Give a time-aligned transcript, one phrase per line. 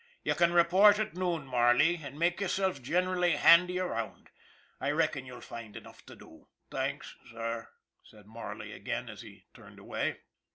[0.23, 4.31] You can report at noon, Marley, and make yourself generally handy around.
[4.79, 7.69] I reckon you'll find enough to do." :(Thanks, sir,"
[8.03, 10.17] said Marley again, as he turned away.